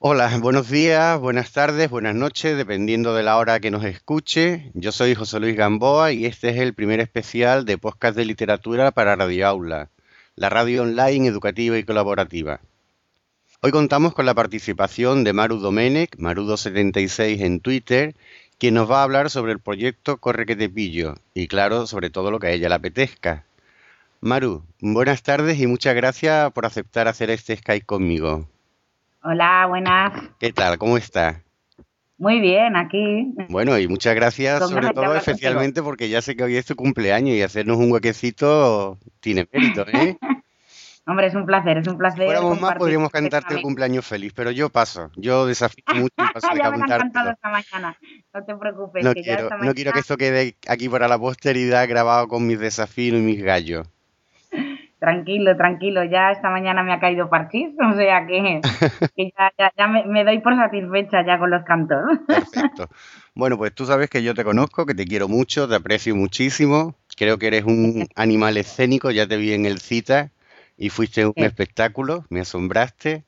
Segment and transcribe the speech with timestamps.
[0.00, 4.70] Hola, buenos días, buenas tardes, buenas noches, dependiendo de la hora que nos escuche.
[4.74, 8.92] Yo soy José Luis Gamboa y este es el primer especial de podcast de literatura
[8.92, 9.90] para Radio Aula,
[10.36, 12.60] la radio online educativa y colaborativa.
[13.60, 18.14] Hoy contamos con la participación de Maru Domenech, Marudo76 en Twitter,
[18.56, 22.08] quien nos va a hablar sobre el proyecto Corre que te pillo y claro, sobre
[22.08, 23.46] todo lo que a ella le apetezca.
[24.20, 28.46] Maru, buenas tardes y muchas gracias por aceptar hacer este Skype conmigo.
[29.20, 30.12] Hola, buenas.
[30.38, 30.78] ¿Qué tal?
[30.78, 31.42] ¿Cómo está?
[32.18, 33.32] Muy bien, aquí.
[33.48, 37.34] Bueno, y muchas gracias sobre todo especialmente porque ya sé que hoy es tu cumpleaños
[37.34, 40.16] y hacernos un huequecito tiene mérito, ¿eh?
[41.06, 42.20] Hombre, es un placer, es un placer.
[42.20, 45.10] Si fuéramos más, podríamos cantarte el cumpleaños feliz, pero yo paso.
[45.16, 47.06] Yo desafío mucho y paso de cantarte.
[47.06, 47.98] esta mañana,
[48.34, 49.04] no te preocupes.
[49.04, 53.18] No, quiero, no quiero que esto quede aquí para la posteridad grabado con mis desafíos
[53.18, 53.88] y mis gallos.
[54.98, 58.60] Tranquilo, tranquilo, ya esta mañana me ha caído parchís, o sea que,
[59.38, 61.98] ya, ya, me, doy por satisfecha ya con los cantos.
[62.26, 62.88] Perfecto.
[63.34, 66.96] Bueno, pues tú sabes que yo te conozco, que te quiero mucho, te aprecio muchísimo,
[67.16, 70.32] creo que eres un animal escénico, ya te vi en el cita
[70.76, 73.22] y fuiste un espectáculo, me asombraste.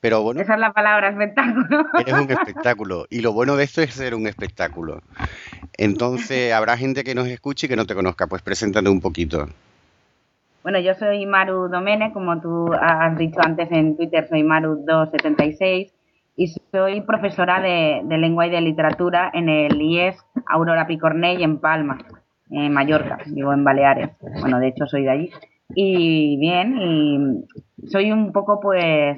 [0.00, 0.40] Pero bueno.
[0.40, 1.84] Esa es la palabra, espectáculo.
[1.98, 3.06] Eres un espectáculo.
[3.10, 5.00] Y lo bueno de esto es ser un espectáculo.
[5.76, 8.28] Entonces, habrá gente que nos escuche y que no te conozca.
[8.28, 9.48] Pues preséntate un poquito.
[10.62, 15.90] Bueno, yo soy Maru Domene, como tú has dicho antes en Twitter, soy Maru276
[16.36, 21.96] y soy profesora de, lengua y de literatura en el IES Aurora Picornell en Palma,
[22.50, 24.10] en Mallorca, vivo en Baleares.
[24.40, 25.30] Bueno, de hecho soy de allí.
[25.74, 29.16] Y bien, y soy un poco pues,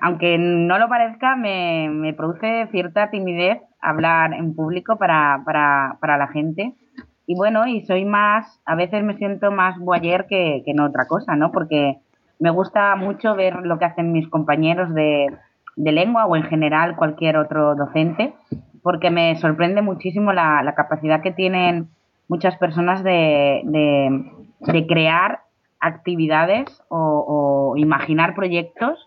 [0.00, 6.18] aunque no lo parezca, me, me produce cierta timidez hablar en público para, para, para
[6.18, 6.74] la gente
[7.26, 11.06] y bueno, y soy más, a veces me siento más boyer que, que en otra
[11.06, 11.50] cosa, ¿no?
[11.52, 11.98] Porque
[12.38, 15.28] me gusta mucho ver lo que hacen mis compañeros de,
[15.76, 18.34] de lengua o en general cualquier otro docente,
[18.82, 21.88] porque me sorprende muchísimo la, capacidad que tienen
[22.28, 25.40] muchas personas de, de, crear
[25.80, 29.05] actividades o, imaginar proyectos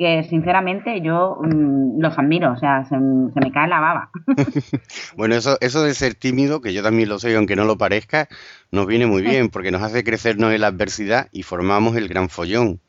[0.00, 4.10] que sinceramente yo mm, los admiro, o sea, se, me cae la baba.
[5.16, 8.26] bueno, eso, eso de ser tímido, que yo también lo soy, aunque no lo parezca,
[8.70, 12.30] nos viene muy bien, porque nos hace crecernos en la adversidad y formamos el gran
[12.30, 12.80] follón.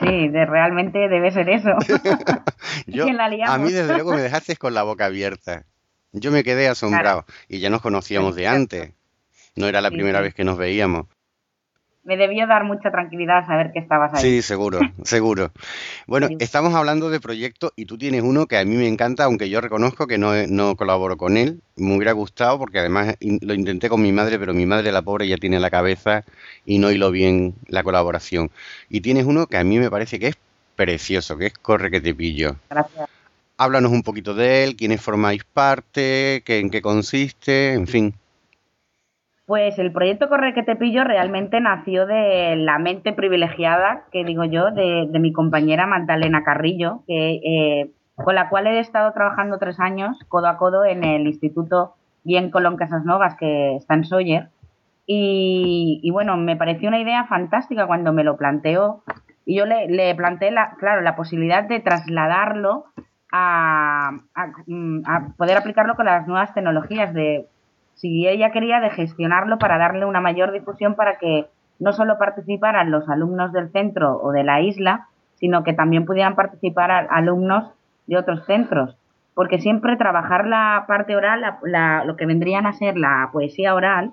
[0.00, 1.70] Sí, de, realmente debe ser eso.
[3.46, 5.64] a mí desde luego me dejaste con la boca abierta.
[6.12, 8.92] Yo me quedé asombrado y ya nos conocíamos de antes.
[9.56, 11.06] No era la primera vez que nos veíamos
[12.08, 14.22] me debió dar mucha tranquilidad saber que estabas ahí.
[14.22, 15.52] Sí, seguro, seguro.
[16.06, 19.50] Bueno, estamos hablando de proyectos y tú tienes uno que a mí me encanta, aunque
[19.50, 21.60] yo reconozco que no, no colaboro con él.
[21.76, 25.28] Me hubiera gustado porque además lo intenté con mi madre, pero mi madre, la pobre,
[25.28, 26.24] ya tiene la cabeza
[26.64, 28.50] y no hilo bien la colaboración.
[28.88, 30.36] Y tienes uno que a mí me parece que es
[30.76, 32.56] precioso, que es Corre que te pillo.
[32.70, 33.06] Gracias.
[33.58, 38.14] Háblanos un poquito de él, quiénes formáis parte, qué, en qué consiste, en fin.
[39.48, 44.44] Pues el proyecto Corre que te pillo realmente nació de la mente privilegiada, que digo
[44.44, 49.80] yo, de, mi compañera Magdalena Carrillo, que, eh, con la cual he estado trabajando tres
[49.80, 51.94] años codo a codo en el Instituto
[52.24, 54.50] Bien Colón Casas Novas, que está en Sawyer.
[55.06, 59.02] Y, bueno, me pareció una idea fantástica cuando me lo planteó.
[59.46, 62.84] Y yo le, planteé, la, claro, la posibilidad de trasladarlo
[63.32, 64.10] a
[65.38, 67.48] poder aplicarlo con las nuevas tecnologías de
[67.98, 71.46] si ella quería de gestionarlo para darle una mayor difusión para que
[71.80, 76.34] no solo participaran los alumnos del centro o de la isla, sino que también pudieran
[76.34, 77.72] participar alumnos
[78.06, 78.96] de otros centros.
[79.34, 81.42] Porque siempre trabajar la parte oral,
[82.04, 84.12] lo que vendrían a ser la poesía oral,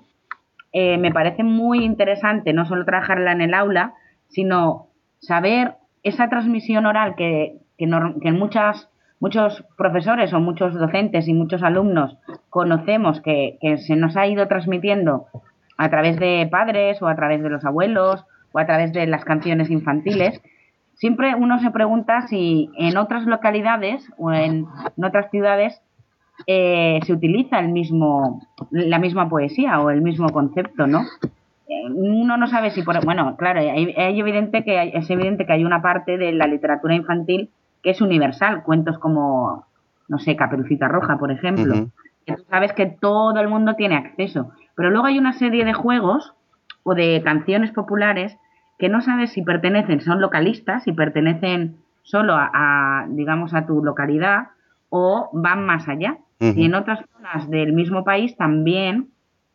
[0.72, 3.94] eh, me parece muy interesante, no solo trabajarla en el aula,
[4.28, 4.88] sino
[5.20, 7.88] saber esa transmisión oral que, que,
[8.22, 8.88] que en muchas
[9.20, 12.16] muchos profesores o muchos docentes y muchos alumnos
[12.50, 15.26] conocemos que, se nos ha ido transmitiendo
[15.76, 19.24] a través de padres o a través de los abuelos o a través de las
[19.24, 20.40] canciones infantiles,
[20.94, 25.80] siempre uno se pregunta si en otras localidades o en, otras ciudades
[26.46, 31.02] eh, se utiliza el mismo, la misma poesía o el mismo concepto, ¿no?
[31.68, 35.64] Eh, uno no sabe si por bueno claro hay, evidente que es evidente que hay
[35.64, 37.50] una parte de la literatura infantil
[37.86, 39.64] que es universal, cuentos como,
[40.08, 41.86] no sé, Caperucita Roja, por ejemplo,
[42.26, 44.50] que tú sabes que todo el mundo tiene acceso.
[44.74, 46.34] Pero luego hay una serie de juegos
[46.82, 48.36] o de canciones populares
[48.76, 54.48] que no sabes si pertenecen, son localistas, si pertenecen solo a, digamos, a tu localidad
[54.88, 56.18] o van más allá.
[56.40, 59.10] Y en otras zonas del mismo país también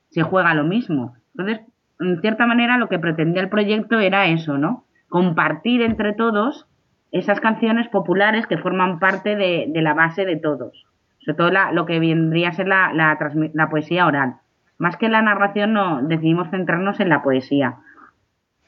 [0.08, 1.16] se juega lo mismo.
[1.36, 1.68] Entonces,
[2.00, 4.86] en cierta manera, lo que pretendía el proyecto era eso, ¿no?
[5.10, 6.66] Compartir entre todos
[7.12, 10.86] esas canciones populares que forman parte de, la base de todos,
[11.20, 14.36] sobre todo lo que vendría a ser la, la, poesía oral.
[14.78, 17.78] Más que la narración, no, decidimos centrarnos en la poesía.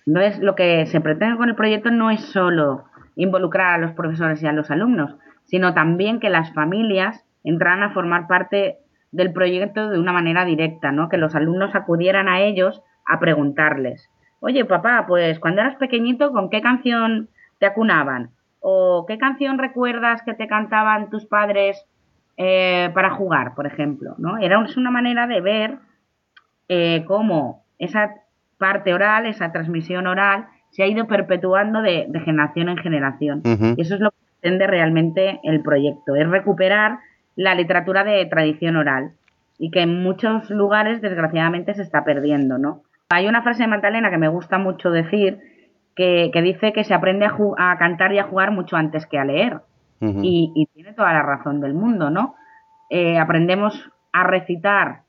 [0.06, 2.84] No es lo que se pretende con el proyecto no es solo
[3.16, 7.92] involucrar a los profesores y a los alumnos, sino también que las familias entraran a
[7.92, 8.80] formar parte
[9.12, 11.08] del proyecto de una manera directa, ¿no?
[11.08, 14.10] Que los alumnos acudieran a ellos a preguntarles,
[14.40, 17.30] oye papá, pues cuando eras pequeñito, ¿con qué canción
[17.64, 18.32] te acunaban?
[18.60, 21.82] ¿O qué canción recuerdas que te cantaban tus padres
[22.36, 24.16] eh, para jugar, por ejemplo?
[24.18, 24.38] ¿no?
[24.38, 25.78] Era una manera de ver
[26.68, 28.16] eh, cómo esa
[28.58, 33.42] parte oral, esa transmisión oral, se ha ido perpetuando de, generación en generación.
[33.78, 37.00] Y eso es lo que pretende realmente el proyecto, es recuperar
[37.38, 39.14] la literatura de tradición oral
[39.58, 42.82] y que en muchos lugares desgraciadamente se está perdiendo, ¿no?
[43.10, 45.53] Hay una frase de Magdalena que me gusta mucho decir
[45.96, 49.62] que, dice que se aprende a, cantar y a jugar mucho antes que a leer.
[50.02, 52.36] y, tiene toda la razón del mundo, ¿no?
[52.90, 55.04] Eh, aprendemos a recitar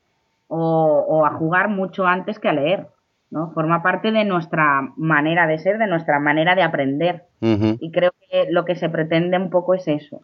[0.48, 2.88] o, a jugar mucho antes que a leer,
[3.30, 3.50] ¿no?
[3.52, 7.24] Forma parte de nuestra manera de ser, de nuestra manera de aprender.
[7.40, 10.22] Y creo que lo que se pretende un poco es eso.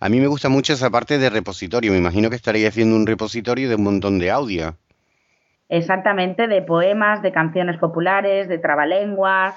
[0.00, 1.92] A mí me gusta mucho esa parte de repositorio.
[1.92, 4.76] Me imagino que estaría haciendo un repositorio de un montón de audio.
[5.68, 9.54] Exactamente, de poemas, de canciones populares, de trabalenguas,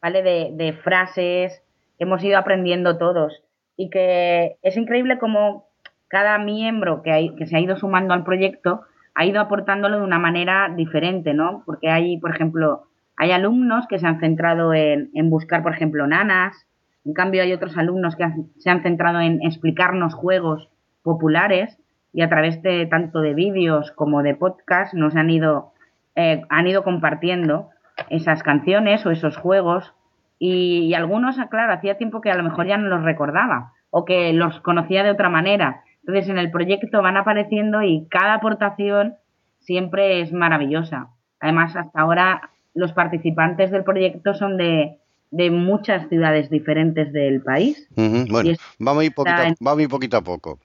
[0.00, 0.22] ¿vale?
[0.22, 1.62] De, frases
[1.98, 3.42] que hemos ido aprendiendo todos.
[3.76, 5.66] Y que es increíble como
[6.08, 8.82] cada miembro que, se ha ido sumando al proyecto
[9.14, 11.62] ha ido aportándolo de una manera diferente, ¿no?
[11.66, 12.84] Porque hay, por ejemplo,
[13.16, 16.66] hay alumnos que se han centrado en, en buscar, por ejemplo, nanas,
[17.04, 18.24] en cambio, hay otros alumnos que
[18.58, 20.68] se han centrado en explicarnos juegos
[21.02, 21.76] populares
[22.12, 25.72] y a través de tanto de vídeos como de podcast nos han ido,
[26.14, 27.70] eh, han ido compartiendo
[28.10, 29.94] esas canciones o esos juegos
[30.38, 34.32] y, algunos, claro, hacía tiempo que a lo mejor ya no los recordaba o que
[34.32, 35.82] los conocía de otra manera.
[36.00, 39.14] Entonces en el proyecto van apareciendo y cada aportación
[39.60, 41.10] siempre es maravillosa.
[41.38, 44.98] Además, hasta ahora los participantes del proyecto son de,
[45.32, 47.88] de muchas ciudades diferentes del país.
[47.96, 50.60] Bueno, vamos, a ir poquito, a poquito a poco.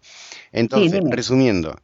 [0.52, 1.76] Entonces, resumiendo,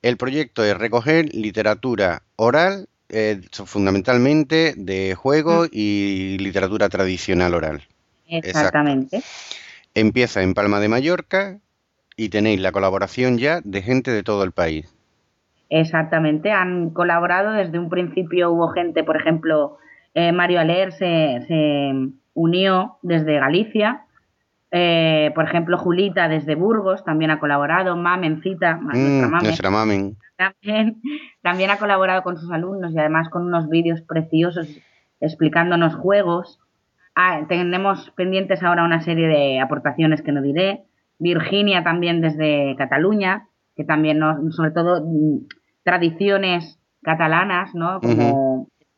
[0.00, 7.82] el proyecto es recoger literatura oral, eh, fundamentalmente de juego y literatura tradicional oral.
[8.28, 9.22] Exactamente.
[9.94, 11.58] Empieza en Palma de Mallorca
[12.16, 14.94] y tenéis la colaboración ya de gente de todo el país.
[15.68, 19.78] Exactamente, han colaborado desde un principio, hubo gente, por ejemplo,
[20.14, 21.92] eh, Mario Aler se,
[22.34, 24.06] unió desde Galicia.
[24.70, 30.16] Eh, por ejemplo, Julita desde Burgos también ha colaborado, Mamencita, mm, nuestra, Mamen,
[31.42, 34.68] También, ha colaborado con sus alumnos y además con unos vídeos preciosos
[35.20, 36.60] explicándonos juegos.
[37.16, 40.84] Ah, tenemos pendientes ahora una serie de aportaciones que no diré.
[41.18, 45.46] Virginia también desde Cataluña, que también, nos, sobre todo, mm,
[45.82, 48.00] tradiciones catalanas, ¿no?
[48.00, 48.49] Como,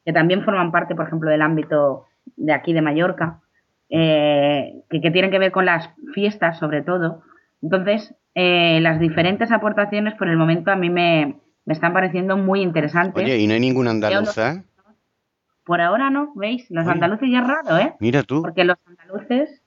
[0.05, 2.07] que también forman parte, por ejemplo, del ámbito
[2.37, 3.41] de aquí de Mallorca,
[3.89, 7.23] eh, que, tienen que ver con las fiestas sobre todo.
[7.63, 13.23] Entonces, eh, las diferentes aportaciones por el momento a mí me, están pareciendo muy interesantes.
[13.23, 14.65] Oye, ¿y no hay ninguna andaluza?
[15.65, 16.69] Por ahora no, ¿veis?
[16.71, 17.95] Los andaluces ya es raro, ¿eh?
[18.01, 18.43] Mira tú.
[18.43, 19.62] Porque los andaluces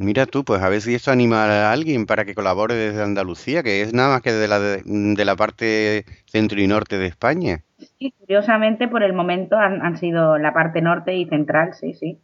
[0.00, 3.62] Mira tú, pues a ver si esto anima a alguien para que colabore desde Andalucía,
[3.62, 7.64] que es nada más que de la, de, la parte centro y norte de España.
[7.76, 12.18] Sí, curiosamente por el momento han, sido la parte norte y central, sí, sí.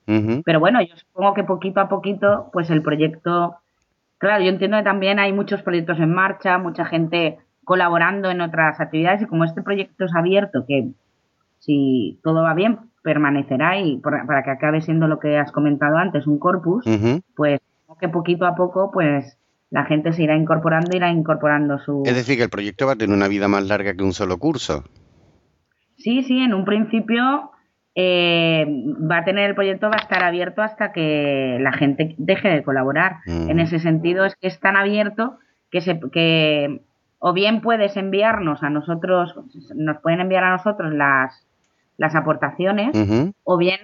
[0.47, 3.57] Pero bueno, yo supongo que poquito a poquito, pues el proyecto,
[4.17, 8.81] claro, yo entiendo que también hay muchos proyectos en marcha, mucha gente colaborando en otras
[8.81, 10.93] actividades y como este proyecto es abierto, que
[11.59, 16.27] si todo va bien, permanecerá y para que acabe siendo lo que has comentado antes,
[16.27, 16.85] un corpus,
[17.37, 17.61] pues
[18.01, 19.39] que poquito a poco, pues
[19.71, 22.03] la gente se irá incorporando, irá incorporando su...
[22.05, 24.39] Es decir, que el proyecto va a tener una vida más larga que un solo
[24.39, 24.83] curso.
[25.97, 27.53] Sí, sí, en un principio
[27.95, 28.67] eh,
[29.09, 32.65] va a tener el proyecto, va a estar abierto hasta que la gente deje de
[32.65, 33.19] colaborar.
[33.27, 35.39] En ese sentido es que es tan abierto
[35.71, 36.83] que, se, que
[37.21, 39.33] o bien puedes enviarnos a nosotros,
[39.77, 41.47] nos pueden enviar a nosotros las,
[41.97, 42.97] las aportaciones,
[43.45, 43.81] o bien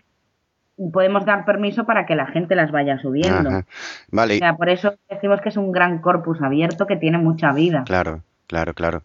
[0.93, 3.63] podemos dar permiso para que la gente las vaya subiendo.
[4.11, 4.37] Vale.
[4.37, 7.85] O sea, por eso decimos que es un gran corpus abierto que tiene mucha vida.
[7.85, 9.03] Claro, claro, claro.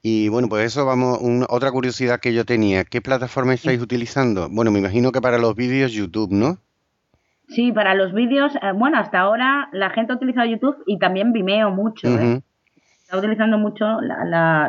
[0.00, 4.48] Y bueno, pues eso vamos, otra curiosidad que yo tenía, ¿qué plataforma estáis utilizando?
[4.48, 6.58] Bueno, me imagino que para los vídeos YouTube, ¿no?
[7.48, 11.32] Sí, para los vídeos, eh, bueno, hasta ahora la gente ha utilizado YouTube y también
[11.32, 12.42] Vimeo mucho, ¿eh?
[13.02, 13.86] Está utilizando mucho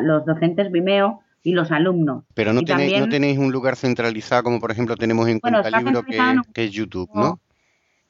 [0.02, 2.24] los docentes Vimeo y los alumnos.
[2.34, 6.02] Pero no, tenéis, no tenéis un lugar centralizado como por ejemplo tenemos en Cuenta Libro
[6.02, 7.40] que, es YouTube, ¿no?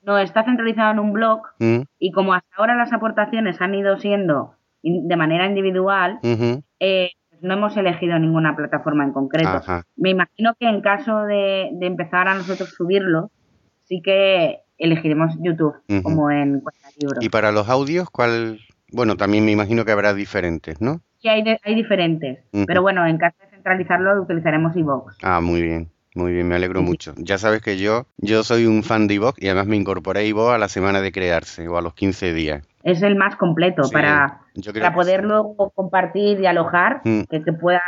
[0.02, 3.99] no, está centralizado en un blog Mm, y como hasta ahora las aportaciones han ido
[3.99, 6.18] siendo de manera individual,
[6.80, 7.10] eh,
[7.42, 9.49] no hemos elegido ninguna plataforma en concreto.
[9.49, 9.84] Ajá.
[9.96, 13.30] Me imagino que en caso de, de empezar a nosotros subirlo,
[13.84, 17.22] sí que elegiremos YouTube, como en Cuenta Libros.
[17.22, 18.58] Y para los audios, ¿cuál?
[18.90, 21.02] Bueno, también me imagino que habrá diferentes, ¿no?
[21.20, 25.18] Sí, hay, de- hay diferentes, pero bueno, en caso de centralizarlo utilizaremos iVoox.
[25.22, 27.12] Ah, muy bien, muy bien, me alegro Sí, mucho.
[27.18, 30.24] Ya sabes que yo, yo soy un fan de iVoox y además me incorporé a
[30.24, 32.66] iVoox a la semana de crearse o a los 15 días.
[32.84, 34.40] Es el más completo Sí, para,
[34.72, 35.26] para que poder sí.
[35.26, 37.22] luego compartir y alojar, Mm.
[37.28, 37.82] que, que puedas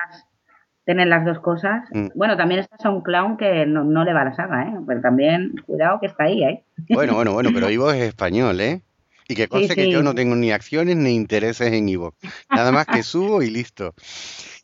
[0.85, 1.85] tener las dos cosas.
[1.93, 2.09] Mm.
[2.15, 4.75] Bueno, también está un clown que no, no le va a la saga, ¿eh?
[4.87, 6.65] pero también cuidado que está ahí, ¿eh?
[6.91, 8.83] Bueno, bueno, bueno, pero iVoox es español, ¿eh?
[9.29, 9.91] Y que conste que sí.
[9.91, 12.17] yo no tengo ni acciones ni intereses en iVoox.
[12.51, 13.95] Nada más que subo y listo.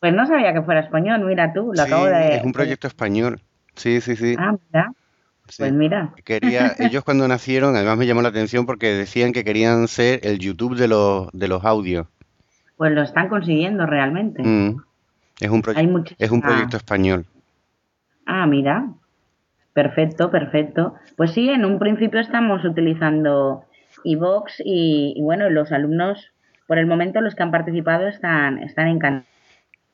[0.01, 2.37] Pues no sabía que fuera español, mira tú, lo Sí, acabo de...
[2.37, 3.41] es un proyecto español.
[3.75, 4.35] Sí, sí, sí.
[4.39, 4.93] Ah, mira,
[5.57, 6.13] pues mira.
[6.25, 10.39] Quería, ellos cuando nacieron, además me llamó la atención porque decían que querían ser el
[10.39, 12.07] YouTube de los, de los audios.
[12.77, 14.43] Pues lo están consiguiendo realmente.
[14.43, 14.83] Mm.
[15.41, 17.27] Es un, Hay muchísima- es un proyecto español.
[18.27, 18.89] Ah, mira.
[19.73, 20.95] Perfecto, perfecto.
[21.17, 23.65] Pues sí, en un principio estamos utilizando
[24.05, 26.33] y, y bueno, los alumnos,
[26.67, 29.25] por el momento los que han participado están, están en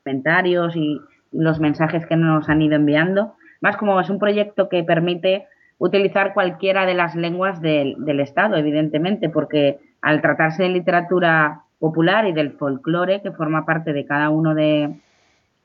[0.03, 0.99] comentarios y
[1.31, 3.35] los mensajes que nos han ido enviando.
[3.61, 5.47] Más como es un proyecto que permite
[5.77, 12.25] utilizar cualquiera de las lenguas del, del Estado, evidentemente, porque al tratarse de literatura popular
[12.27, 14.95] y del folclore que forma parte de cada uno de,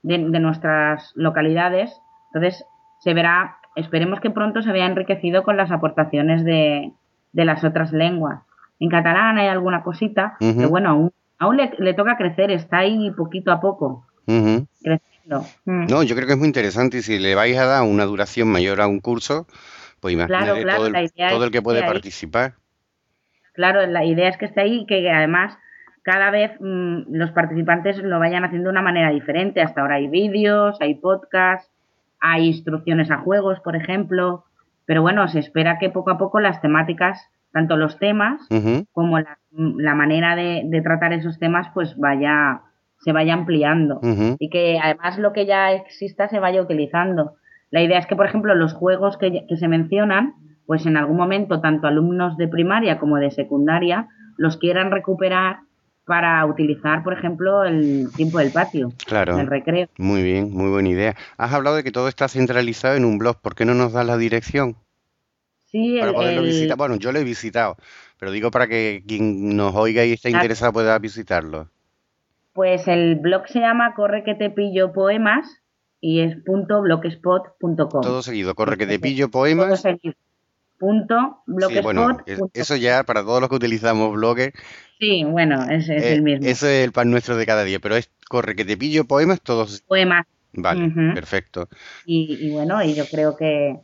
[0.02, 2.00] de, de nuestras localidades.
[2.32, 2.64] Entonces,
[3.00, 6.92] se verá, esperemos que pronto se vea enriquecido con las aportaciones de,
[7.32, 8.42] de las otras lenguas.
[8.78, 13.10] En catalán hay alguna cosita, pero bueno, aún, aún le, le toca crecer, está ahí
[13.10, 14.66] poquito a poco, Ujú.
[14.82, 15.46] creciendo.
[15.64, 15.86] Mm.
[15.86, 18.48] No, yo creo que es muy interesante y si le vais a dar una duración
[18.48, 19.46] mayor a un curso,
[20.00, 22.54] pues imagínate claro, todo, el, todo el que puede que participar.
[23.52, 25.58] Claro, la idea es que esté ahí y que además
[26.02, 29.60] cada vez mm, los participantes lo vayan haciendo de una manera diferente.
[29.60, 31.70] Hasta ahora hay vídeos, hay podcasts,
[32.20, 34.44] hay instrucciones a juegos, por ejemplo.
[34.90, 38.40] Pero bueno, se espera que poco a poco las temáticas, tanto los temas
[38.90, 42.62] como la, la manera de, de tratar esos temas, pues vaya,
[42.98, 44.00] se vaya ampliando.
[44.40, 47.34] Y que además lo que ya exista se vaya utilizando.
[47.70, 50.34] La idea es que, por ejemplo, los juegos que, que se mencionan,
[50.66, 55.60] pues en algún momento tanto alumnos de primaria como de secundaria los quieran recuperar
[56.10, 59.38] para utilizar, por ejemplo, el tiempo del patio, Claro.
[59.38, 59.86] el recreo.
[59.96, 61.14] Muy bien, muy buena idea.
[61.38, 63.40] Has hablado de que todo está centralizado en un blog.
[63.40, 64.74] ¿Por qué no nos das la dirección
[65.66, 66.76] Sí, para el, poderlo el- visitar?
[66.76, 67.76] Bueno, yo lo he visitado,
[68.18, 71.68] pero digo para que quien nos oiga y esté interesado pueda visitarlo.
[72.54, 75.62] pues el blog se llama Corre que te pillo poemas
[76.00, 78.02] y es punto blogspot.com.
[78.02, 78.56] Todo seguido.
[78.56, 79.80] Corre que te pillo Todo poemas.
[79.80, 80.14] seguido.
[80.80, 84.54] Punto Sí, bueno, punto eso ya para todos los que utilizamos bloggers,
[84.98, 86.46] Sí, bueno, es, es eh, el mismo.
[86.46, 89.40] eso es el pan nuestro de cada día, pero es corre que te pillo poemas,
[89.40, 89.82] todos.
[89.82, 90.26] Poemas.
[90.52, 91.68] Vale, perfecto.
[92.04, 93.78] Y, y bueno, y yo creo que,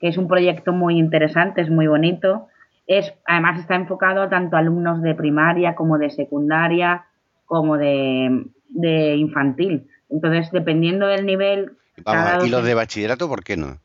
[0.00, 2.48] que es un proyecto muy interesante, es muy bonito.
[2.86, 7.06] Es, además está enfocado tanto a alumnos de primaria como de secundaria,
[7.46, 9.88] como de, de infantil.
[10.10, 11.76] Entonces, dependiendo del nivel...
[12.04, 13.78] Vamos, cada y los de bachillerato, ¿por qué no?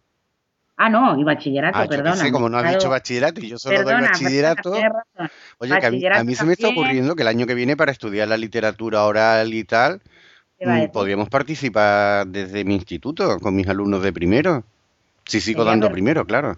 [0.85, 2.15] Ah, no, y bachillerato, Ah, perdona.
[2.15, 4.71] sé, como no has Claro, dicho bachillerato y yo solo doy bachillerato.
[4.73, 5.31] perdona.
[5.59, 7.77] Oye, que a mí, a mí se me está ocurriendo que el año que viene
[7.77, 10.01] para estudiar la literatura oral y tal,
[10.61, 14.65] mm, podríamos participar desde mi instituto con mis alumnos de primero.
[15.25, 16.57] Si sigo dando primero, claro.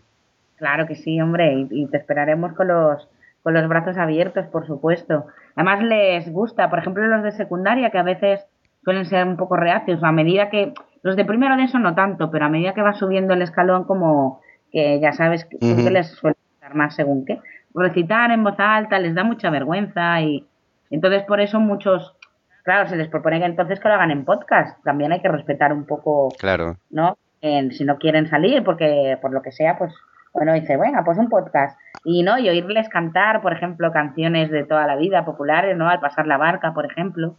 [0.57, 3.07] Claro que sí, hombre, y, y te esperaremos con los,
[3.43, 5.27] con los brazos abiertos, por supuesto.
[5.55, 8.41] Además les gusta, por ejemplo, los de secundaria, que a veces
[8.83, 10.73] suelen ser un poco reacios, a medida que,
[11.05, 13.83] los de primero de eso no tanto, pero a medida que va subiendo el escalón,
[13.83, 15.59] como que ya sabes que,
[15.91, 17.39] les suele gustar más según qué.
[17.75, 20.47] Recitar en voz alta les da mucha vergüenza y
[20.89, 22.15] entonces por eso muchos,
[22.63, 24.83] claro, se les propone que entonces que lo hagan en podcast.
[24.83, 26.77] También hay que respetar un poco Claro.
[26.89, 27.19] ¿no?
[27.39, 29.93] En- si no quieren salir, porque por lo que sea, pues,
[30.33, 31.77] bueno, dice, bueno, pues un podcast.
[32.03, 35.87] Y no, y oírles cantar, por ejemplo, canciones de toda la vida, populares, ¿no?
[35.87, 37.35] Al pasar la barca, por ejemplo.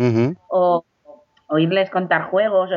[0.46, 0.84] O
[1.48, 2.70] oírles contar juegos.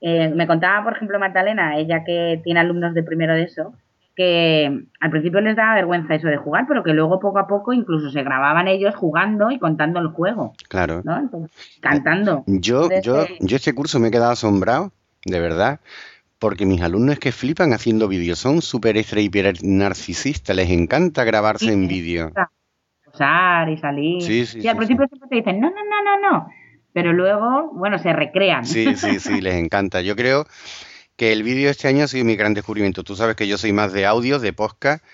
[0.00, 3.72] Eh, me contaba, por ejemplo, Magdalena, ella que tiene alumnos de primero de eso,
[4.14, 7.72] que al principio les daba vergüenza eso de jugar, pero que luego poco a poco
[7.74, 11.02] incluso se grababan ellos jugando y contando el juego, Claro.
[11.04, 11.18] ¿no?
[11.18, 12.42] Entonces, cantando.
[12.46, 14.92] Yo, Entonces, yo, eh, yo este curso me he quedado asombrado,
[15.24, 15.80] de verdad,
[16.38, 21.24] porque mis alumnos es que flipan haciendo vídeos, son súper extra hiper narcisistas, les encanta
[21.24, 22.32] grabarse Sí, en vídeo.
[23.04, 24.22] posar y salir.
[24.22, 26.48] Sí, sí, Y al sí, principio siempre te dicen, no, no, no, no, no.
[26.96, 28.64] Pero luego, bueno, se recrean.
[28.64, 30.00] Sí, sí, sí, les encanta.
[30.00, 30.46] Yo creo,
[31.14, 33.04] que el vídeo este año ha sido mi gran descubrimiento.
[33.04, 35.04] Tú sabes que yo soy más de audio, de podcast,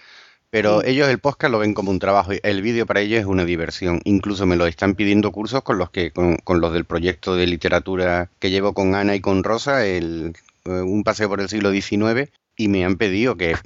[0.49, 3.45] Pero ellos el podcast lo ven como un trabajo, el vídeo para ellos es una
[3.45, 4.01] diversión.
[4.05, 7.49] Incluso me lo están pidiendo cursos con los que con, con los del proyecto de
[7.49, 10.35] literatura que llevo con Ana y con Rosa, el,
[10.67, 13.57] eh, un paseo por el siglo XIX, y me han pedido que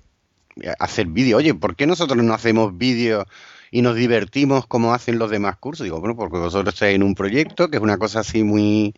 [0.78, 1.36] hacer vídeo.
[1.36, 3.26] Oye, ¿por qué nosotros no hacemos vídeo
[3.70, 5.84] y nos divertimos como hacen los demás cursos?
[5.84, 8.94] Digo, bueno, porque vosotros estáis en un proyecto que es una cosa así muy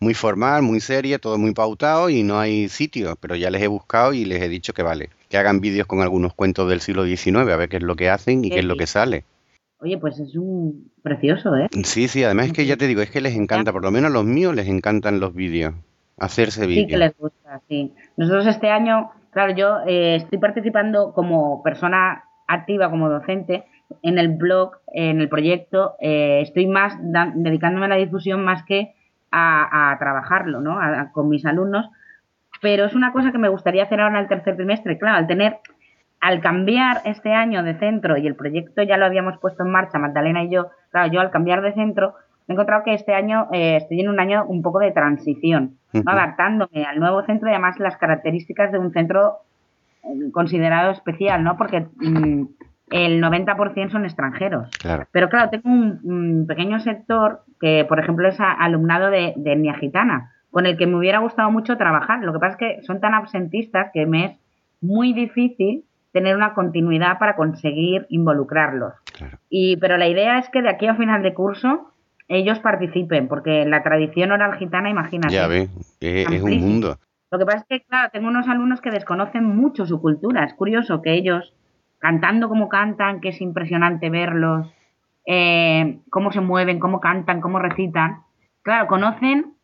[0.00, 3.66] muy formal, muy seria, todo muy pautado y no hay sitio, pero ya les he
[3.66, 7.04] buscado y les he dicho que vale, que hagan vídeos con algunos cuentos del siglo
[7.04, 9.24] XIX, a ver qué es lo que hacen y qué es lo que sale.
[9.80, 11.68] Oye, pues es un precioso, ¿eh?
[11.84, 14.10] Sí, sí, además es que ya te digo, es que les encanta, por lo menos
[14.10, 15.74] a los míos les encantan los vídeos,
[16.16, 16.86] hacerse vídeos.
[16.86, 17.92] Sí, que les gusta, sí.
[18.16, 23.66] Nosotros este año, claro, yo eh, estoy participando como persona activa, como docente,
[24.02, 26.96] en el blog, en el proyecto, eh, estoy más
[27.34, 28.94] dedicándome a la difusión más que
[29.30, 30.78] a, trabajarlo, ¿no?
[31.12, 31.90] con mis alumnos,
[32.62, 34.98] pero es una cosa que me gustaría hacer ahora en el tercer trimestre.
[34.98, 35.58] Claro, al tener,
[36.20, 39.98] al cambiar este año de centro y el proyecto ya lo habíamos puesto en marcha,
[39.98, 42.14] Magdalena y yo, claro, yo al cambiar de centro
[42.48, 45.76] he encontrado que este año eh, estoy en un año un poco de transición,
[46.06, 49.38] adaptándome al nuevo centro y además las características de un centro
[50.04, 51.58] eh, considerado especial, ¿no?
[51.58, 52.44] Porque mm,
[52.90, 54.70] el 90% son extranjeros.
[55.12, 60.32] Pero claro, tengo un, pequeño sector que, por ejemplo, es alumnado de, de etnia gitana,
[60.50, 62.22] con el que me hubiera gustado mucho trabajar.
[62.22, 64.38] Lo que pasa es que son tan absentistas que me es
[64.80, 68.94] muy difícil tener una continuidad para conseguir involucrarlos.
[69.50, 71.92] Y, pero la idea es que de aquí a final de curso
[72.28, 75.34] ellos participen, porque la tradición oral gitana, imagínate.
[75.34, 75.68] Ya ve,
[76.00, 76.98] es un mundo.
[77.30, 80.44] Lo que pasa es que, claro, tengo unos alumnos que desconocen mucho su cultura.
[80.44, 81.54] Es curioso que ellos
[81.98, 84.72] cantando como cantan, que es impresionante verlos,
[85.26, 88.22] eh, cómo se mueven, cómo cantan, cómo recitan.
[88.62, 89.54] Claro, conocen,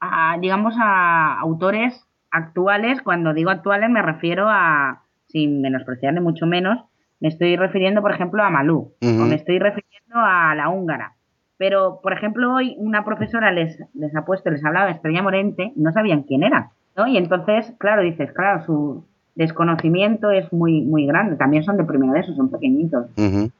[0.00, 3.00] a, digamos, a autores actuales.
[3.02, 6.84] Cuando digo actuales me refiero a, sin menospreciarle mucho menos,
[7.20, 11.14] me estoy refiriendo, por ejemplo, a Malú, o me estoy refiriendo a la húngara.
[11.56, 15.72] Pero, por ejemplo, hoy una profesora les, les ha puesto, les hablaba de Estrella Morente,
[15.76, 17.06] no sabían quién era, ¿no?
[17.06, 21.36] Y entonces, claro, dices, claro, su, desconocimiento es muy, muy grande.
[21.36, 23.06] También son de primero de eso, son pequeñitos.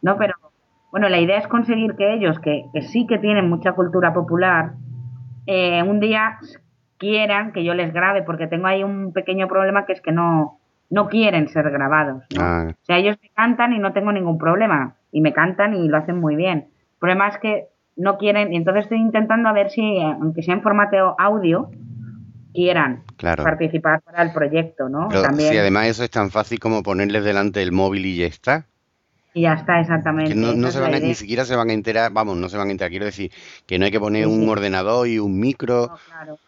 [0.03, 0.17] ¿No?
[0.17, 0.35] Pero,
[0.91, 4.73] bueno, la idea es conseguir que ellos, que, sí que tienen mucha cultura popular,
[5.47, 6.39] eh, un día
[6.99, 10.59] quieran que yo les grabe, porque tengo ahí un pequeño problema que es que no,
[10.91, 12.25] no quieren ser grabados.
[12.39, 12.69] Ah.
[12.71, 14.95] O sea, ellos me cantan y no tengo ningún problema.
[15.11, 16.69] Y me cantan y lo hacen muy bien.
[16.69, 20.55] El problema es que no quieren, y entonces estoy intentando a ver si, aunque sea
[20.55, 21.71] en formato audio,
[22.55, 25.09] quieran participar para el proyecto, ¿no?
[25.09, 25.51] También...
[25.51, 28.67] Sí, además eso es tan fácil como ponerles delante el móvil y ya está.
[29.37, 30.33] Y ya está, exactamente.
[30.37, 32.91] no, se van ni siquiera se van a enterar, vamos, no se van a enterar.
[32.93, 33.33] Quiero decir
[33.67, 35.91] que no hay que poner un ordenador y un micro.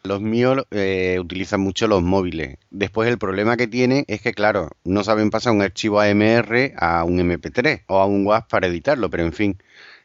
[0.04, 2.58] Los míos eh, utilizan mucho los móviles.
[2.70, 7.02] Después el problema que tienen es que, claro, no saben pasar un archivo AMR a
[7.02, 9.58] un MP3 o a un WAV para editarlo, pero en fin,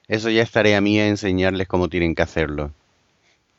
[0.07, 2.73] eso ya es tarea mía enseñarles cómo tienen que hacerlo.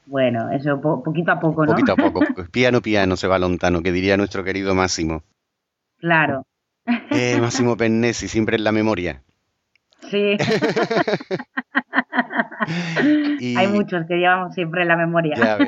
[0.07, 1.73] Bueno, eso poquito a poco, ¿no?
[1.73, 5.23] Poquito a poco, piano piano se va lontano, que diría nuestro querido Máximo.
[5.99, 6.47] Claro.
[7.11, 9.23] Eh, Máximo Pennesi, siempre en la memoria.
[10.11, 10.37] Sí.
[13.57, 15.35] Hay muchos que llevamos siempre en la memoria.
[15.37, 15.59] Ya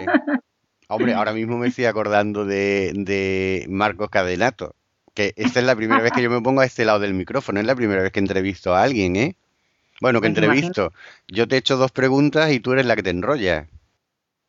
[0.89, 4.75] Hombre, ahora mismo me estoy acordando de, de Marcos Cadenato,
[5.15, 7.59] que esta es la primera vez que yo me pongo a este lado del micrófono,
[7.59, 9.37] es la primera vez que entrevisto a alguien, ¿eh?
[10.01, 10.93] Bueno, que pues entrevisto.
[11.29, 13.67] Yo te he hecho dos preguntas y tú eres la que te enrolla.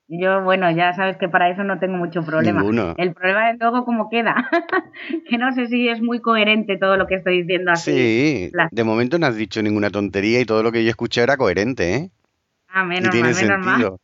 [0.08, 2.62] Yo, bueno, ya sabes que para eso no tengo mucho problema.
[2.98, 4.50] El problema es luego cómo queda.
[5.30, 8.52] que no sé si es muy coherente todo lo que estoy diciendo así.
[8.52, 11.38] Sí, de momento no has dicho ninguna tontería y todo lo que yo escuché era
[11.38, 12.12] coherente, ¿eh?
[12.68, 14.00] Ah, menos y tiene sentido.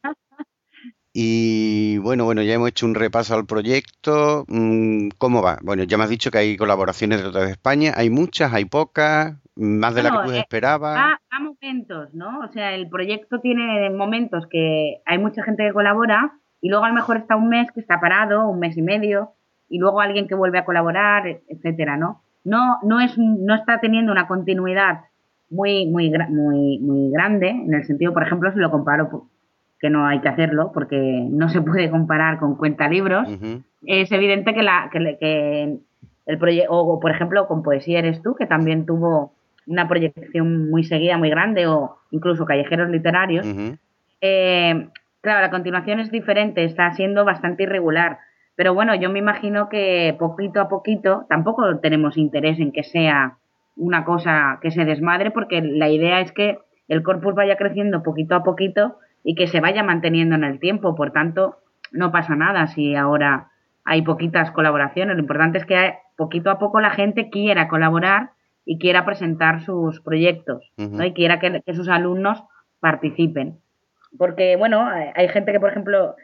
[1.13, 4.45] Y bueno, bueno, ya hemos hecho un repaso al proyecto.
[4.47, 5.59] Mm, ¿Cómo va?
[5.61, 7.93] Bueno, ya me has dicho que hay colaboraciones de toda España.
[7.95, 8.53] ¿Hay muchas?
[8.53, 9.35] ¿Hay pocas?
[9.55, 10.97] ¿Más de la que tú eh, esperabas?
[10.97, 12.39] A, momentos, ¿no?
[12.39, 16.89] O sea, el proyecto tiene momentos que hay mucha gente que colabora y luego a
[16.89, 19.31] lo mejor está un mes que está parado, un mes y medio,
[19.67, 22.21] y luego alguien que vuelve a colaborar, etcétera, ¿no?
[22.43, 25.01] No, no, es, no está teniendo una continuidad
[25.49, 29.27] muy, muy, muy, muy grande, en el sentido, por ejemplo, si lo comparo
[29.79, 33.27] que no hay que hacerlo porque no se puede comparar con cuenta libros,
[33.85, 35.79] es evidente que, la, que,
[36.27, 39.33] el proyecto, o por ejemplo con Poesía Eres tú, que también tuvo
[39.67, 43.45] una proyección muy seguida, muy grande, o incluso Callejeros Literarios,
[44.21, 44.87] eh,
[45.21, 48.19] claro, la continuación es diferente, está siendo bastante irregular.
[48.55, 53.37] Pero bueno, yo me imagino que poquito a poquito, tampoco tenemos interés en que sea
[53.75, 58.35] una cosa que se desmadre, porque la idea es que el corpus vaya creciendo poquito
[58.35, 60.95] a poquito y que se vaya manteniendo en el tiempo.
[60.95, 61.57] Por tanto,
[61.91, 63.51] no pasa nada si ahora
[63.85, 65.15] hay poquitas colaboraciones.
[65.15, 68.31] Lo importante es que poquito a poco la gente quiera colaborar
[68.65, 71.03] y quiera presentar sus proyectos ¿no?
[71.03, 72.43] y quiera que, sus alumnos
[72.79, 73.59] participen.
[74.17, 76.15] Porque, bueno, hay gente que, por ejemplo,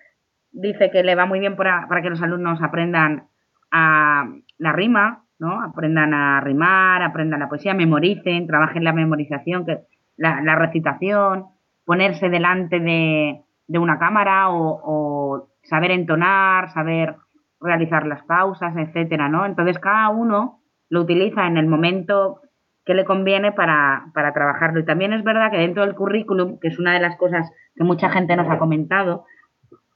[0.51, 3.27] dice que le va muy bien para, para que los alumnos aprendan
[3.71, 4.25] a
[4.57, 5.61] la rima, ¿no?
[5.61, 9.79] Aprendan a rimar, aprendan la poesía, memoricen, trabajen la memorización, que,
[10.17, 11.45] la, la recitación,
[11.85, 17.15] ponerse delante de, de una cámara o, o, saber entonar, saber
[17.59, 19.45] realizar las pausas, etcétera, ¿no?
[19.45, 22.41] Entonces cada uno lo utiliza en el momento
[22.85, 24.79] que le conviene para, para trabajarlo.
[24.79, 27.83] Y también es verdad que dentro del currículum, que es una de las cosas que
[27.83, 29.25] mucha gente nos ha comentado,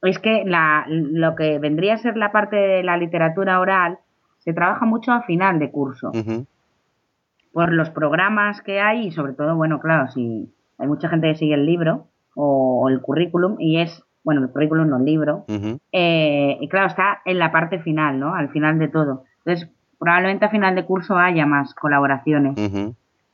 [0.04, 4.00] es que la, lo que vendría a ser la parte de la literatura oral
[4.40, 6.12] se trabaja mucho a final de curso.
[7.54, 11.36] Por los programas que hay y sobre todo, bueno, claro, si hay mucha gente que
[11.36, 15.46] sigue el libro o, el currículum y es, bueno, el currículum no el libro,
[15.92, 18.34] eh, y claro, está en la parte final, ¿no?
[18.34, 19.26] Al final de todo.
[19.46, 19.70] Entonces,
[20.02, 22.56] probablemente a final de curso haya más colaboraciones.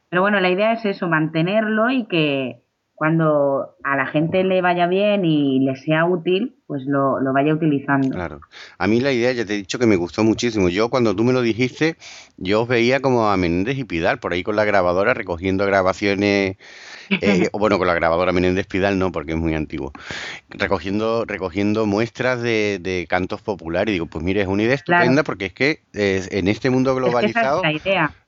[0.10, 2.62] Pero bueno, la idea es eso, mantenerlo y que
[2.94, 7.54] cuando a la gente le vaya bien y le sea útil, pues lo, lo, vaya
[7.54, 8.10] utilizando.
[8.10, 8.42] Claro.
[8.78, 10.68] A mí la idea, ya te he dicho que me gustó muchísimo.
[10.68, 11.96] Yo cuando tú me lo dijiste,
[12.36, 16.58] yo os veía como a Menéndez y Pidal por ahí con la grabadora recogiendo grabaciones
[17.10, 19.94] eh, o bueno, con la grabadora Menéndez Pidal no, porque es muy antiguo.
[20.50, 23.92] Recogiendo, recogiendo muestras de, de cantos populares.
[23.92, 27.62] Y digo, pues mire, es una idea estupenda porque es que en este mundo globalizado,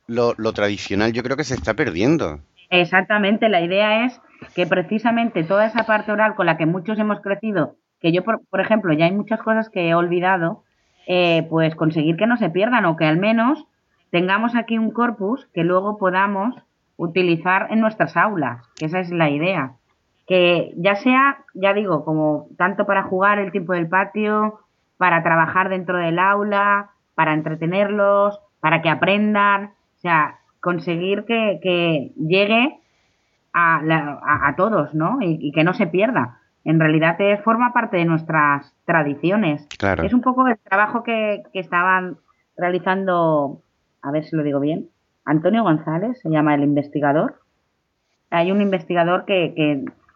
[0.08, 2.40] Lo, lo tradicional yo creo que se está perdiendo.
[2.70, 4.22] Exactamente, la idea es
[4.56, 8.42] que precisamente toda esa parte oral con la que muchos hemos crecido, que yo, por,
[8.48, 10.64] por ejemplo, ya hay muchas cosas que he olvidado,
[11.08, 13.66] eh, pues conseguir que no se pierdan o que al menos
[14.12, 16.56] tengamos aquí un corpus que luego podamos
[16.98, 19.74] utilizar en nuestras aulas, que esa es la idea.
[20.28, 24.60] Que ya sea, ya digo, como tanto para jugar el tiempo del patio,
[24.98, 32.12] para trabajar dentro del aula, para entretenerlos, para que aprendan, o sea, conseguir que, que
[32.18, 32.80] llegue
[33.54, 33.82] a,
[34.48, 35.20] a, todos, ¿no?
[35.22, 36.39] Y, que no se pierda.
[36.66, 39.68] En realidad forma parte de nuestras tradiciones.
[39.78, 40.04] Claro.
[40.04, 42.18] Es un poco el trabajo que, que estaban
[42.58, 43.62] realizando,
[44.02, 44.90] a ver si lo digo bien,
[45.26, 47.40] Antonio González, se llama el investigador.
[48.30, 49.54] Hay un investigador que,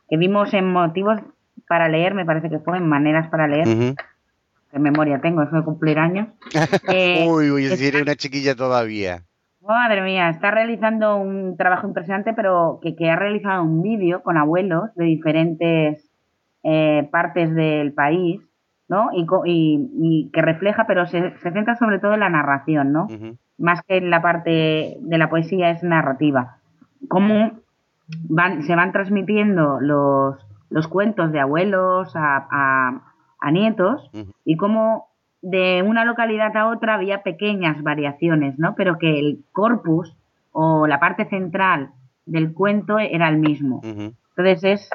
[0.10, 1.20] que, vimos en motivos
[1.68, 3.68] para leer, me parece que fue en maneras para leer.
[3.68, 6.28] En memoria tengo, eso de cumplir años.
[6.88, 9.24] Eh, uy, uy, es decir, una chiquilla todavía.
[9.62, 14.38] Madre mía, está realizando un trabajo impresionante, pero que, que ha realizado un vídeo con
[14.38, 16.13] abuelos de diferentes
[16.64, 18.42] eh, partes del país,
[18.88, 19.10] ¿no?
[19.14, 23.08] Y, y, y que refleja, pero se, se, centra sobre todo en la narración, ¿no?
[23.58, 26.58] más que en la parte de la poesía es narrativa.
[27.08, 27.52] Cómo
[28.30, 30.38] van, se van transmitiendo los,
[30.70, 32.48] los cuentos de abuelos a,
[33.40, 34.10] a, nietos
[34.46, 35.08] y cómo
[35.42, 38.74] de una localidad a otra había pequeñas variaciones, ¿no?
[38.76, 40.16] Pero que el corpus
[40.52, 41.92] o la parte central
[42.26, 43.82] del cuento era el mismo.
[43.84, 44.90] Entonces es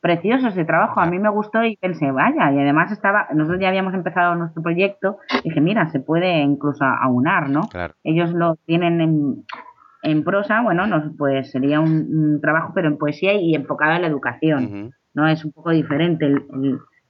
[0.00, 1.00] precioso ese trabajo.
[1.00, 4.62] A mí me gustó y pensé, vaya, y además estaba, nosotros ya habíamos empezado nuestro
[4.62, 7.68] proyecto, y dije, mira, se puede incluso aunar, ¿no?
[8.04, 9.44] Ellos lo tienen en,
[10.02, 14.08] en prosa, bueno, no, pues sería un, trabajo, pero en poesía y enfocado en la
[14.08, 15.28] educación, ¿no?
[15.28, 16.32] Es un poco diferente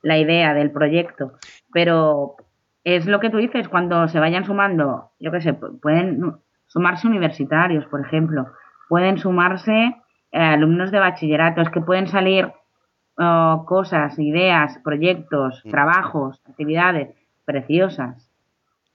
[0.02, 1.32] la idea del proyecto,
[1.72, 2.36] pero
[2.84, 7.84] es lo que tú dices, cuando se vayan sumando, yo qué sé, pueden sumarse universitarios,
[7.86, 8.46] por ejemplo,
[8.88, 9.96] pueden sumarse
[10.32, 12.52] eh, alumnos de bachillerato, es que pueden salir
[13.66, 18.28] cosas, ideas, proyectos, trabajos, actividades preciosas.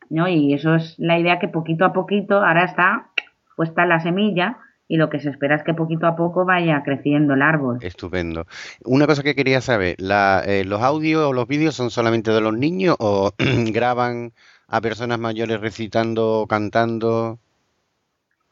[0.09, 0.27] ¿no?
[0.27, 3.09] Y eso es la idea que poquito a poquito ahora está
[3.55, 4.57] puesta la semilla
[4.87, 7.79] y lo que se espera es que poquito a poco vaya creciendo el árbol.
[7.81, 8.45] Estupendo.
[8.85, 12.41] Una cosa que quería saber, la, eh, ¿los audios o los vídeos son solamente de
[12.41, 14.33] los niños o graban
[14.67, 17.39] a personas mayores recitando, cantando?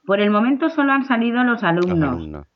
[0.05, 1.99] Por el momento solo han salido los alumnos.
[1.99, 2.47] Los alumnos.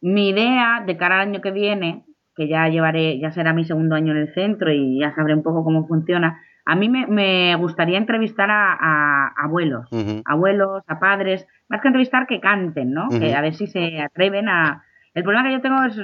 [0.00, 2.04] Mi idea de cara al año que viene
[2.36, 5.42] que ya llevaré, ya será mi segundo año en el centro y ya sabré un
[5.42, 6.40] poco cómo funciona.
[6.64, 9.88] A mí me, me gustaría entrevistar a, abuelos,
[10.24, 13.08] abuelos, a padres, más que entrevistar que canten, ¿no?
[13.08, 14.84] Que a ver si se atreven a...
[15.14, 16.00] El problema que yo tengo es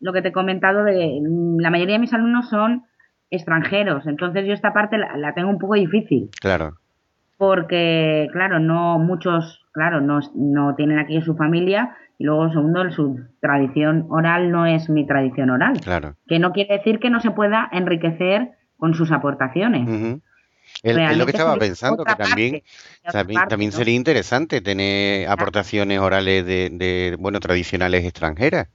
[0.00, 1.20] lo que te he comentado de
[1.58, 2.84] la mayoría de mis alumnos son
[3.30, 6.30] extranjeros, entonces yo esta parte la, la tengo un poco difícil.
[6.40, 6.76] Claro.
[7.36, 12.90] Porque, claro, no muchos, claro, no, no tienen aquí a su familia y luego, segundo,
[12.90, 15.80] su tradición oral no es mi tradición oral.
[15.80, 16.16] Claro.
[16.26, 20.20] Que no quiere decir que no se pueda enriquecer con sus aportaciones.
[20.82, 22.62] Es lo que estaba pensando, que también,
[23.48, 28.68] también, sería interesante tener aportaciones orales de, de, bueno, tradicionales extranjeras.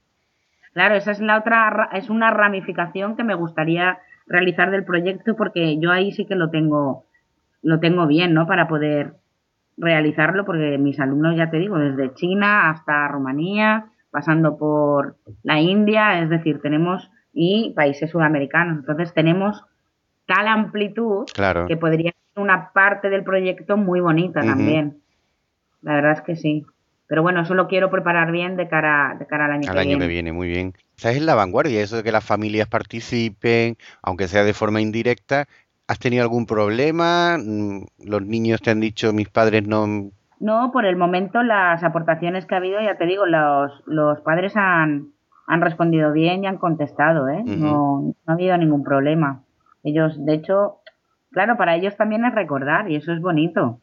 [0.71, 5.77] Claro, esa es la otra, es una ramificación que me gustaría realizar del proyecto porque
[5.79, 7.05] yo ahí sí que lo tengo,
[7.61, 8.47] lo tengo bien, ¿no?
[8.47, 9.15] Para poder
[9.77, 16.21] realizarlo porque mis alumnos, ya te digo, desde China hasta Rumanía, pasando por la India,
[16.21, 18.79] es decir, tenemos y países sudamericanos.
[18.79, 19.63] Entonces tenemos
[20.27, 21.25] tal amplitud
[21.67, 25.01] que podría ser una parte del proyecto muy bonita también.
[25.81, 26.65] La verdad es que sí.
[27.07, 29.99] Pero bueno, eso lo quiero preparar bien de cara, de cara al año al año
[29.99, 30.73] que viene, muy bien.
[30.95, 35.47] Estás en la vanguardia, eso de que las familias participen, aunque sea de forma indirecta.
[35.93, 37.37] ¿Has tenido algún problema?
[37.37, 40.09] Mm, ¿Los niños te han dicho, mis padres no...?
[40.39, 44.57] No, por el momento las aportaciones que ha habido, ya te digo, los, los padres
[44.57, 45.09] han,
[45.45, 47.43] han respondido bien y han contestado, ¿eh?
[47.45, 49.43] no, no ha habido ningún problema.
[49.83, 50.79] Ellos, de hecho,
[51.31, 53.79] claro, para ellos también es recordar y eso es bonito.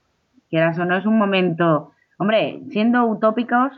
[0.50, 3.70] Quieras o no, es un momento, hombre, siendo utópicos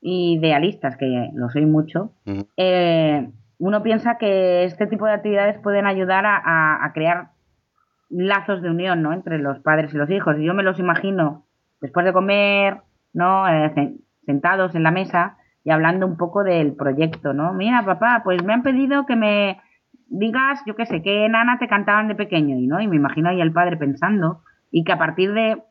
[0.00, 2.10] y idealistas, que lo soy mucho,
[2.56, 7.35] eh, uno piensa que este tipo de actividades pueden ayudar a, crear
[8.08, 9.12] lazos de unión, ¿no?
[9.12, 10.36] Entre los padres y los hijos.
[10.38, 11.44] Y yo me los imagino
[11.80, 12.78] después de comer,
[13.12, 13.48] ¿no?
[13.48, 17.52] Eh, sentados en la mesa y hablando un poco del proyecto, ¿no?
[17.52, 19.60] Mira, papá, pues me han pedido que me
[20.08, 23.28] digas, yo qué sé, qué nana te cantaban de pequeño, y no, y me imagino
[23.28, 25.62] ahí el padre pensando, y que a partir de,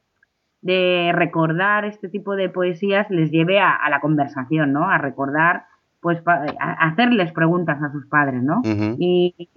[0.62, 4.89] de recordar este tipo de poesías les lleve a, la conversación, ¿no?
[4.89, 5.63] A recordar,
[6.02, 8.62] pues, a hacerles preguntas a sus padres, ¿no?
[9.00, 9.50] Y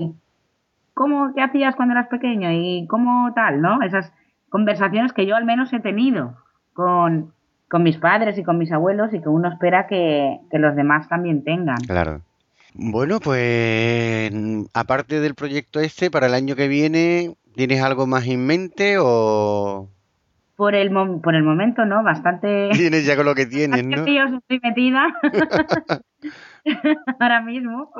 [0.99, 2.51] ¿cómo, qué hacías cuando eras pequeño?
[2.51, 3.83] Y cómo tal, ¿no?
[3.83, 4.13] Esas
[4.49, 6.35] conversaciones que yo al menos he tenido
[6.73, 7.33] con,
[7.69, 11.09] con mis padres y con mis abuelos y que uno espera que, que los demás
[11.09, 11.77] también tengan.
[11.87, 12.23] Claro.
[12.75, 14.33] Bueno, pues
[14.75, 19.89] aparte del proyecto este, para el año que viene, ¿tienes algo más en mente o...?
[20.57, 20.91] Por el,
[21.23, 22.03] por el momento, ¿no?
[22.03, 22.71] Bastante...
[22.73, 24.05] Tienes ya con lo que tienes, ¿no?
[24.05, 25.07] Yo estoy metida
[27.21, 27.91] ahora mismo,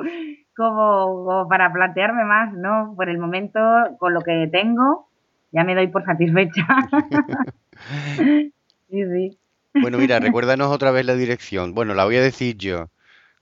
[0.55, 2.93] como, para plantearme más, ¿no?
[2.95, 3.59] Por el momento,
[3.99, 5.07] con lo que tengo,
[5.51, 6.67] ya me doy por satisfecha.
[8.17, 8.53] sí,
[8.89, 9.39] sí.
[9.73, 11.73] Bueno, mira, recuérdanos otra vez la dirección.
[11.73, 12.89] Bueno, la voy a decir yo.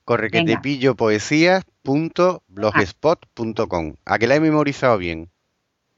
[0.04, 3.96] Corre que te pillo poesías.blogspot.com.
[4.06, 5.30] ¿A que la he memorizado bien?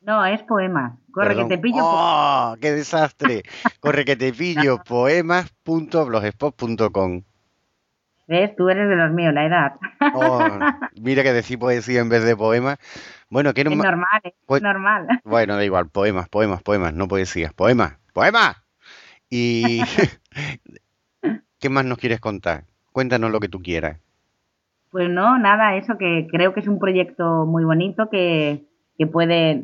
[0.02, 0.98] No, es poema.
[1.12, 1.84] Corre que te pillo.
[1.84, 2.56] ¡Oh!
[2.60, 3.44] ¡Qué desastre!
[3.80, 7.24] Corre que te pillo poemas.blogspot.com.
[8.30, 8.56] ¿Ves?
[8.56, 9.74] Tú eres de los míos, la edad.
[10.14, 10.40] Oh,
[11.02, 12.78] mira que decir poesía en vez de poema.
[13.28, 15.08] Bueno, que no es normal, es pues, normal.
[15.24, 17.52] Bueno, da igual, poemas, poemas, poemas, no poesías.
[17.54, 18.58] Poemas, poemas.
[19.32, 19.82] Y
[21.60, 22.66] ¿qué más nos quieres contar?
[22.92, 23.98] Cuéntanos lo que tú quieras.
[24.92, 29.64] Pues no, nada, eso que creo que es un proyecto muy bonito que, que puede,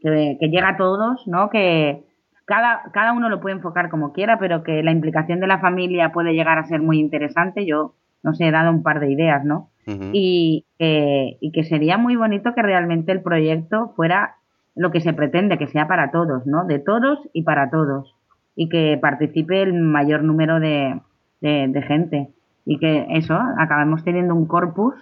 [0.00, 1.50] que, llega a todos, ¿no?
[1.50, 2.02] Que
[2.44, 6.12] cada, cada uno lo puede enfocar como quiera, pero que la implicación de la familia
[6.12, 7.66] puede llegar a ser muy interesante.
[7.66, 9.70] Yo, no sé, he dado un par de ideas, ¿no?
[10.12, 14.36] y, y que sería muy bonito que realmente el proyecto fuera
[14.76, 16.64] lo que se pretende, que sea para todos, ¿no?
[16.64, 18.14] De todos y para todos.
[18.54, 21.00] Y que participe el mayor número de,
[21.40, 22.30] de gente
[22.64, 24.94] y que eso, acabemos teniendo un corpus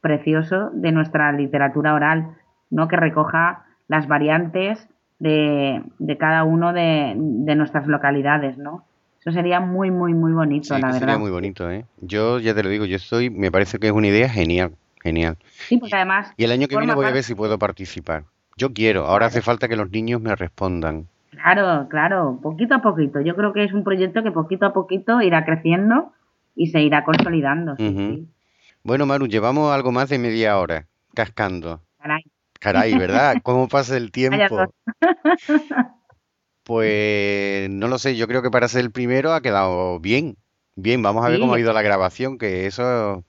[0.00, 2.36] precioso de nuestra literatura oral,
[2.70, 2.86] ¿no?
[2.88, 8.84] Que recoja las variantes de, de cada uno de, de, nuestras localidades, ¿no?
[9.20, 10.98] Eso sería muy, muy, muy bonito, la verdad.
[11.00, 11.84] Sería muy bonito, ¿eh?
[12.00, 15.36] Yo ya te lo digo, yo estoy, me parece que es una idea genial, genial.
[15.68, 16.32] Sí, pues además.
[16.36, 18.24] Y el año que viene voy a ver si puedo participar.
[18.56, 21.08] Yo quiero, ahora hace falta que los niños me respondan.
[21.30, 23.20] Claro, claro, poquito a poquito.
[23.20, 26.12] Yo creo que es un proyecto que poquito a poquito irá creciendo
[26.56, 27.76] y se irá consolidando.
[28.82, 31.80] Bueno, Maru, llevamos algo más de media hora cascando.
[32.00, 32.22] Caray.
[32.58, 33.36] Caray, ¿verdad?
[33.42, 34.72] ¿Cómo pasa el tiempo?
[36.62, 40.36] Pues no lo sé, yo creo que para ser el primero ha quedado bien.
[40.76, 43.24] Bien, vamos a ver cómo ha ido la grabación, que eso...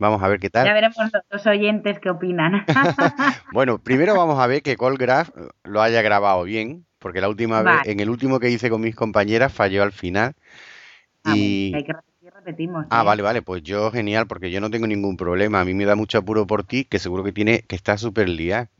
[0.00, 0.64] Vamos a ver qué tal.
[0.64, 0.96] Ya veremos
[1.30, 2.64] los oyentes qué opinan.
[3.52, 5.30] bueno, primero vamos a ver que Colgraph
[5.64, 8.94] lo haya grabado bien, porque la última vez, en el último que hice con mis
[8.94, 10.34] compañeras, falló al final.
[11.24, 11.72] Ah, y...
[11.74, 11.92] hay que
[12.48, 12.86] repetimos.
[12.90, 15.60] Ah, vale, vale, pues yo genial, porque yo no tengo ningún problema.
[15.60, 18.28] A mí me da mucho apuro por ti, que seguro que tiene, que está súper
[18.28, 18.70] liada.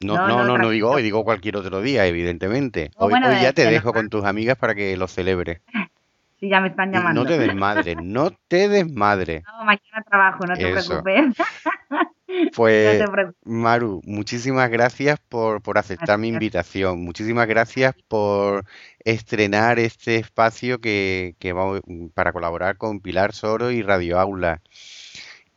[0.00, 2.90] No, no, no, no, digo hoy, digo cualquier otro día, evidentemente.
[2.96, 5.60] hoy, ya te dejo con tus amigas para que lo celebres.
[6.40, 7.22] Sí, ya me están llamando.
[7.22, 9.42] No te desmadres, no te desmadres.
[9.60, 11.36] No, mañana trabajo, no te preocupes.
[12.54, 13.02] Pues,
[13.44, 17.04] Maru, muchísimas gracias por, por aceptar mi invitación.
[17.04, 18.64] Muchísimas gracias por
[19.04, 21.80] estrenar este espacio que, que vamos,
[22.14, 24.62] para colaborar con Pilar Soro y Radio Aula.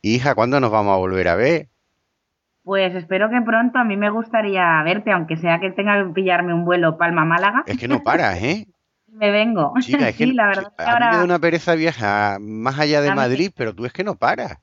[0.02, 1.68] Hija, ¿cuándo nos vamos a volver a ver?
[2.64, 3.78] Pues espero que pronto.
[3.78, 7.62] A mí me gustaría verte, aunque sea que tenga que pillarme un vuelo Palma-Málaga.
[7.66, 8.66] Es que no paras, ¿eh?
[9.14, 9.72] me vengo.
[9.80, 11.06] Chica, es que, la verdad a ahora...
[11.06, 14.16] mí me da una pereza vieja más allá de Madrid, pero tú es que no
[14.16, 14.58] paras.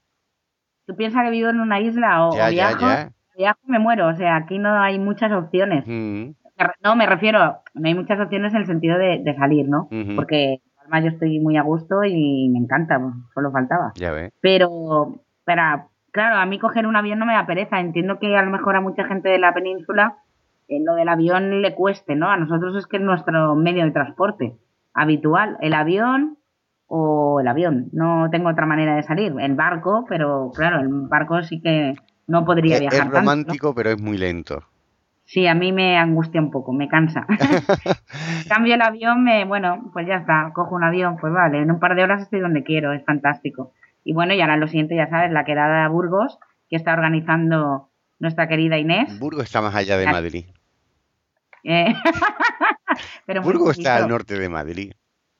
[0.86, 2.86] Tú piensas que vivo en una isla o, viajo,
[3.38, 4.08] viajo, me muero.
[4.08, 5.86] O sea, aquí no hay muchas opciones.
[5.88, 6.32] Mm.
[6.84, 9.88] no, me refiero, no hay muchas opciones en el sentido de, salir, ¿no?
[10.16, 13.94] Porque además yo estoy muy a gusto y me encanta, pues, solo faltaba.
[13.96, 14.34] Ya ves.
[14.42, 15.62] Pero, pero,
[16.12, 17.80] claro, a mí coger un avión no me da pereza.
[17.80, 20.18] Entiendo que a lo mejor a mucha gente de la península
[20.67, 22.30] en lo del avión le cueste, ¿no?
[22.30, 24.58] A nosotros es que es nuestro medio de transporte
[24.93, 26.38] habitual, el avión
[26.88, 27.89] o el avión.
[27.93, 29.34] No tengo otra manera de salir.
[29.39, 31.95] El barco, pero claro, el barco sí que
[32.28, 33.08] no podría viajar.
[33.08, 34.63] Es romántico, pero es muy lento.
[35.24, 37.26] Sí, a mí me angustia un poco, me cansa.
[38.50, 41.80] Cambio el avión, me, bueno, pues ya está, cojo un avión, pues vale, en un
[41.80, 43.71] par de horas estoy donde quiero, es fantástico.
[44.04, 46.38] Y bueno, y ahora lo siguiente, ya sabes, la quedada a Burgos,
[46.69, 47.90] que está organizando
[48.21, 49.19] nuestra querida Inés.
[49.19, 50.45] Burgos está más allá de Madrid.
[51.63, 51.93] Eh,
[53.43, 54.93] Burgos está al norte de Madrid.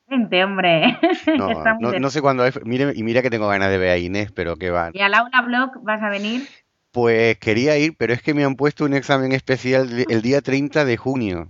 [0.10, 1.00] Gente, hombre.
[2.00, 2.60] No, sé cuándo es.
[2.66, 4.90] Mire, y mira que tengo ganas de ver a Inés, pero qué va.
[4.94, 6.48] ¿Y al aula blog vas a venir?
[6.92, 10.84] Pues quería ir, pero es que me han puesto un examen especial el día 30
[10.84, 11.50] de junio.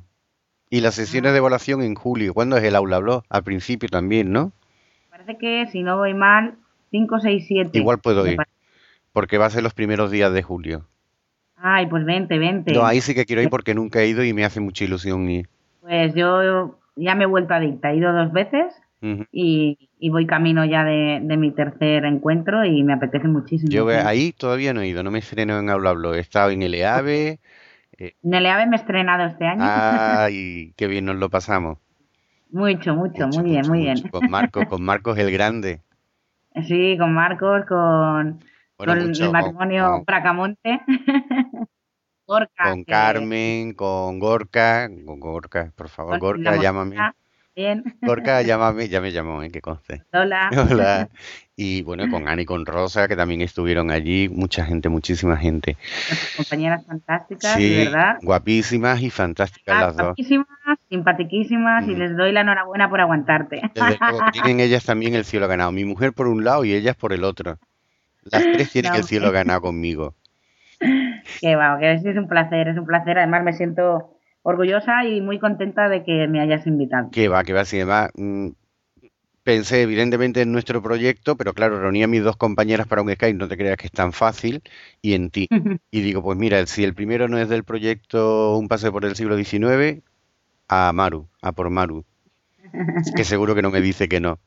[0.69, 2.33] Y las sesiones de evaluación en julio.
[2.33, 3.23] ¿Cuándo es el aula blog?
[3.29, 4.51] Al principio también, ¿no?
[5.09, 6.55] Parece que, si no voy mal,
[6.91, 7.79] 5, 6, 7.
[7.79, 8.37] Igual puedo ir.
[9.13, 10.90] Porque va a ser los primeros días de julio.
[11.61, 12.73] Ay, pues vente, vente.
[12.73, 15.29] No, ahí sí que quiero ir porque nunca he ido y me hace mucha ilusión
[15.29, 15.47] ir.
[15.81, 18.73] Pues yo ya me he vuelto adicta, he ido dos veces
[19.31, 23.71] y, voy camino ya de, mi tercer encuentro y me apetece muchísimo.
[23.71, 26.61] Yo ahí todavía no he ido, no me estreno en Aula Hablo, he estado en
[26.61, 27.39] el EAVE.
[27.97, 28.13] Eh.
[28.23, 29.61] En el EAVE me he estrenado este año.
[29.63, 31.79] Ay, qué bien nos lo pasamos.
[32.51, 34.01] Mucho, mucho, muy bien, muy bien.
[34.09, 35.81] Con Marcos, con Marcos el Grande.
[36.67, 38.43] Sí, con Marcos, con,
[38.89, 40.81] el matrimonio Bracamonte.
[42.25, 46.95] con Carmen, con Gorka, con Gorka, por favor, Gorka, llámame.
[47.53, 47.83] Bien.
[48.01, 49.49] Gorka, llámame, ya me llamó, ¿eh?
[49.49, 50.03] que conste.
[50.13, 50.49] Hola.
[50.71, 51.09] Hola.
[51.57, 55.77] Y bueno, con Ani y con Rosa, que también estuvieron allí, mucha gente, muchísima gente.
[56.37, 58.17] compañeras fantásticas, de verdad.
[58.23, 60.05] Guapísimas y fantásticas las dos.
[60.07, 60.47] Guapísimas,
[60.89, 63.61] simpatiquísimas, y les doy la enhorabuena por aguantarte.
[64.31, 65.71] tienen ellas también el cielo ganado.
[65.71, 67.59] Mi mujer por un lado y ellas por el otro.
[68.23, 70.15] Las tres tienen el cielo ganado conmigo.
[71.39, 73.17] Que va, que es un placer, es un placer.
[73.17, 77.09] Además me siento orgullosa y muy contenta de que me hayas invitado.
[77.11, 78.49] Que va, que va, sí, además mm,
[79.43, 83.37] pensé evidentemente en nuestro proyecto, pero claro, reuní a mis dos compañeras para un Skype,
[83.37, 84.63] no te creas que es tan fácil,
[85.01, 85.47] y en ti.
[85.91, 89.15] y digo, pues mira, si el primero no es del proyecto Un pase por el
[89.15, 90.01] siglo XIX,
[90.67, 92.05] a Maru, a por Maru.
[93.15, 94.39] que seguro que no me dice que no.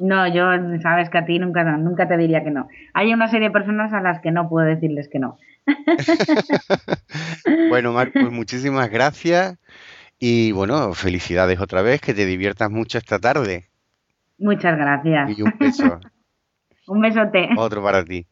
[0.00, 2.68] No, yo sabes que a ti nunca, nunca te diría que no.
[2.94, 5.38] Hay una serie de personas a las que no puedo decirles que no.
[7.68, 9.58] bueno, Marco, pues muchísimas gracias
[10.18, 13.66] y bueno, felicidades otra vez, que te diviertas mucho esta tarde.
[14.38, 15.38] Muchas gracias.
[15.38, 16.00] Y un beso.
[16.88, 17.50] un besote.
[17.56, 18.26] Otro para ti.